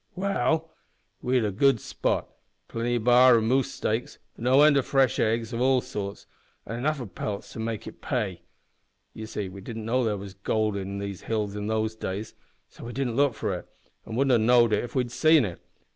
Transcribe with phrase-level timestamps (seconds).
[0.15, 0.73] "Well,
[1.21, 2.25] we had good sport
[2.67, 6.25] plenty of b'ar and moose steaks, no end of fresh eggs of all sorts,
[6.65, 8.41] and enough o' pelts to make it pay.
[9.13, 10.97] You see we didn't know there was gold here in
[11.67, 12.33] those days,
[12.67, 13.67] so we didn't look for it,
[14.07, 15.61] an' wouldn't ha' knowed it if we'd seen it.